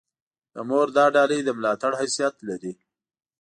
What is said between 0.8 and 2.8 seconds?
دا ډالۍ د ملاتړ حیثیت لري.